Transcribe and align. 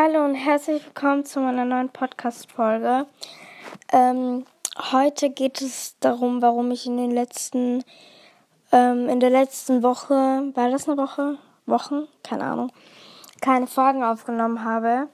Hallo 0.00 0.24
und 0.24 0.36
herzlich 0.36 0.84
willkommen 0.84 1.24
zu 1.24 1.40
meiner 1.40 1.64
neuen 1.64 1.88
Podcast-Folge. 1.88 3.06
Ähm, 3.92 4.44
heute 4.92 5.28
geht 5.28 5.60
es 5.60 5.98
darum, 5.98 6.40
warum 6.40 6.70
ich 6.70 6.86
in 6.86 6.96
den 6.96 7.10
letzten, 7.10 7.82
ähm, 8.70 9.08
in 9.08 9.18
der 9.18 9.30
letzten 9.30 9.82
Woche, 9.82 10.52
war 10.54 10.70
das 10.70 10.88
eine 10.88 10.98
Woche? 10.98 11.38
Wochen? 11.66 12.06
Keine 12.22 12.44
Ahnung. 12.44 12.70
Keine 13.40 13.66
Folgen 13.66 14.04
aufgenommen 14.04 14.62
habe. 14.62 15.08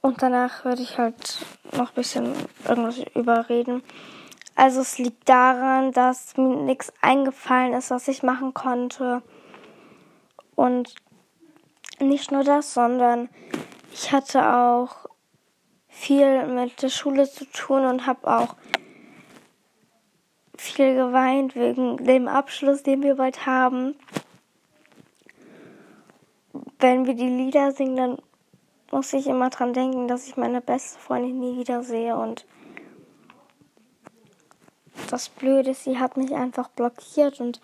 Und 0.00 0.22
danach 0.22 0.64
werde 0.64 0.82
ich 0.82 0.96
halt 0.96 1.44
noch 1.72 1.88
ein 1.88 1.94
bisschen 1.96 2.32
irgendwas 2.68 2.98
überreden. 3.16 3.82
Also 4.54 4.82
es 4.82 4.96
liegt 4.96 5.28
daran, 5.28 5.90
dass 5.90 6.36
mir 6.36 6.54
nichts 6.54 6.92
eingefallen 7.00 7.72
ist, 7.72 7.90
was 7.90 8.06
ich 8.06 8.22
machen 8.22 8.54
konnte. 8.54 9.22
Und 10.54 10.94
nicht 12.00 12.32
nur 12.32 12.44
das, 12.44 12.74
sondern 12.74 13.28
ich 13.92 14.12
hatte 14.12 14.54
auch 14.54 15.06
viel 15.88 16.46
mit 16.46 16.82
der 16.82 16.88
Schule 16.88 17.28
zu 17.30 17.44
tun 17.46 17.84
und 17.84 18.06
habe 18.06 18.26
auch 18.26 18.56
viel 20.56 20.94
geweint 20.94 21.54
wegen 21.56 21.96
dem 22.04 22.28
Abschluss, 22.28 22.82
den 22.82 23.02
wir 23.02 23.16
bald 23.16 23.46
haben. 23.46 23.96
Wenn 26.78 27.06
wir 27.06 27.14
die 27.14 27.28
Lieder 27.28 27.72
singen, 27.72 27.96
dann 27.96 28.18
muss 28.90 29.12
ich 29.12 29.26
immer 29.26 29.50
dran 29.50 29.72
denken, 29.72 30.08
dass 30.08 30.26
ich 30.26 30.36
meine 30.36 30.60
beste 30.60 30.98
Freundin 30.98 31.38
nie 31.38 31.58
wiedersehe 31.58 32.16
und 32.16 32.46
das 35.10 35.28
Blöde 35.28 35.70
ist, 35.70 35.84
sie 35.84 35.98
hat 35.98 36.16
mich 36.16 36.34
einfach 36.34 36.68
blockiert 36.68 37.40
und 37.40 37.60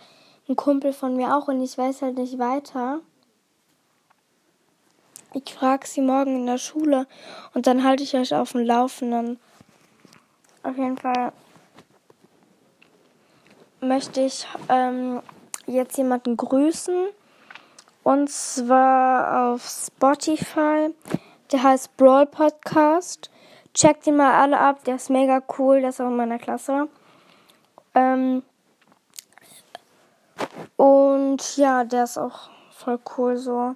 ein 0.48 0.56
Kumpel 0.56 0.92
von 0.92 1.16
mir 1.16 1.36
auch 1.36 1.48
und 1.48 1.62
ich 1.62 1.76
weiß 1.76 2.02
halt 2.02 2.16
nicht 2.16 2.38
weiter. 2.38 3.00
Ich 5.34 5.54
frage 5.54 5.86
sie 5.86 6.00
morgen 6.00 6.36
in 6.36 6.46
der 6.46 6.58
Schule 6.58 7.06
und 7.54 7.66
dann 7.66 7.84
halte 7.84 8.02
ich 8.02 8.14
euch 8.14 8.34
auf 8.34 8.52
dem 8.52 8.62
Laufenden. 8.62 9.38
Auf 10.62 10.76
jeden 10.76 10.96
Fall 10.96 11.32
möchte 13.80 14.20
ich 14.22 14.46
ähm, 14.68 15.22
jetzt 15.66 15.96
jemanden 15.98 16.36
grüßen. 16.36 17.08
Und 18.02 18.30
zwar 18.30 19.50
auf 19.52 19.66
Spotify. 19.66 20.94
Der 21.52 21.62
heißt 21.62 21.96
Brawl 21.96 22.26
Podcast. 22.26 23.30
Checkt 23.74 24.06
ihn 24.06 24.16
mal 24.16 24.40
alle 24.40 24.58
ab. 24.58 24.84
Der 24.84 24.96
ist 24.96 25.10
mega 25.10 25.42
cool. 25.58 25.80
Der 25.80 25.90
ist 25.90 26.00
auch 26.00 26.08
in 26.08 26.16
meiner 26.16 26.38
Klasse. 26.38 26.88
Ähm 27.94 28.42
und 30.76 31.56
ja, 31.56 31.84
der 31.84 32.04
ist 32.04 32.18
auch 32.18 32.50
voll 32.70 32.98
cool 33.16 33.36
so. 33.36 33.74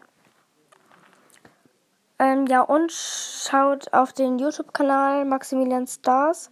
Ähm, 2.21 2.45
ja, 2.49 2.61
und 2.61 2.93
schaut 2.93 3.95
auf 3.95 4.13
den 4.13 4.39
YouTube-Kanal 4.39 5.25
Maximilian 5.25 5.87
Stars. 5.87 6.51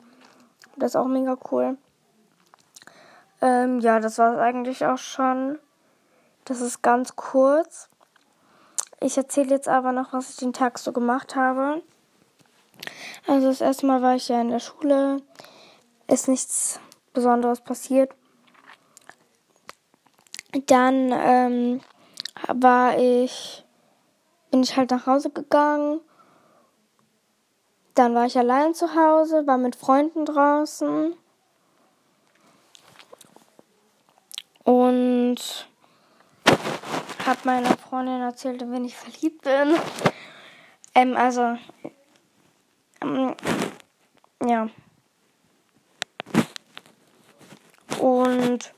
Das 0.77 0.93
ist 0.93 0.97
auch 0.97 1.07
mega 1.07 1.37
cool. 1.53 1.77
Ähm, 3.43 3.79
ja, 3.81 4.01
das 4.01 4.17
war 4.17 4.33
es 4.33 4.39
eigentlich 4.39 4.87
auch 4.87 4.97
schon. 4.97 5.59
Das 6.47 6.63
ist 6.63 6.81
ganz 6.81 7.17
kurz. 7.17 7.91
Ich 9.01 9.19
erzähle 9.19 9.51
jetzt 9.51 9.69
aber 9.69 9.93
noch, 9.93 10.15
was 10.15 10.31
ich 10.31 10.37
den 10.37 10.55
Tag 10.55 10.79
so 10.79 10.91
gemacht 10.91 11.37
habe. 11.37 11.83
Also 13.27 13.49
das 13.49 13.61
erste 13.61 13.85
Mal 13.85 14.01
war 14.01 14.15
ich 14.15 14.27
ja 14.29 14.41
in 14.41 14.49
der 14.49 14.61
Schule. 14.61 15.21
Ist 16.07 16.29
nichts 16.29 16.81
Besonderes 17.13 17.61
passiert. 17.61 18.11
Dann 20.65 21.13
ähm, 21.13 21.81
war 22.49 22.97
ich 22.97 23.67
bin 24.51 24.63
ich 24.63 24.77
halt 24.77 24.91
nach 24.91 25.07
Hause 25.07 25.31
gegangen. 25.31 26.01
Dann 27.95 28.15
war 28.15 28.27
ich 28.27 28.39
allein 28.39 28.75
zu 28.75 28.95
Hause, 28.95 29.47
war 29.47 29.59
mit 29.59 29.77
Freunden 29.77 30.25
draußen. 30.25 31.15
Und 34.65 35.69
habe 37.27 37.41
meiner 37.45 37.77
Freundin 37.77 38.21
erzählt, 38.21 38.61
wenn 38.71 38.85
ich 38.85 38.97
verliebt 38.97 39.43
bin. 39.43 39.75
Ähm, 40.95 41.17
also, 41.17 41.57
ähm, 43.03 43.35
ja. 44.47 44.69
Und 47.99 48.73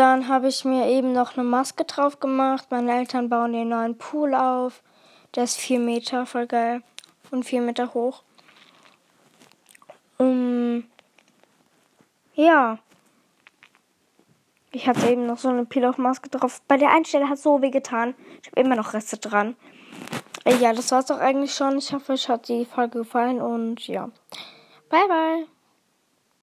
dann 0.00 0.28
habe 0.28 0.48
ich 0.48 0.64
mir 0.64 0.86
eben 0.86 1.12
noch 1.12 1.36
eine 1.36 1.44
Maske 1.44 1.84
drauf 1.84 2.20
gemacht. 2.20 2.68
Meine 2.70 2.96
Eltern 2.96 3.28
bauen 3.28 3.52
den 3.52 3.68
neuen 3.68 3.98
Pool 3.98 4.34
auf. 4.34 4.82
Der 5.34 5.44
ist 5.44 5.58
vier 5.58 5.78
Meter, 5.78 6.24
voll 6.24 6.46
geil. 6.46 6.82
Und 7.30 7.44
vier 7.44 7.60
Meter 7.60 7.92
hoch. 7.92 8.22
Um, 10.16 10.84
ja. 12.32 12.78
Ich 14.72 14.88
hatte 14.88 15.06
eben 15.06 15.26
noch 15.26 15.38
so 15.38 15.48
eine 15.48 15.66
Pilot-Maske 15.66 16.30
drauf. 16.30 16.62
Bei 16.66 16.78
der 16.78 16.92
einen 16.92 17.04
Stelle 17.04 17.28
hat 17.28 17.36
es 17.36 17.42
so 17.42 17.60
weh 17.60 17.70
getan. 17.70 18.14
Ich 18.42 18.50
habe 18.50 18.60
immer 18.62 18.76
noch 18.76 18.94
Reste 18.94 19.18
dran. 19.18 19.54
Ja, 20.60 20.72
das 20.72 20.90
war's 20.92 21.06
doch 21.06 21.18
eigentlich 21.18 21.54
schon. 21.54 21.76
Ich 21.76 21.92
hoffe, 21.92 22.14
euch 22.14 22.26
hat 22.30 22.48
die 22.48 22.64
Folge 22.64 23.00
gefallen 23.00 23.42
und 23.42 23.86
ja. 23.86 24.08
Bye, 24.88 25.08
bye. 25.08 25.59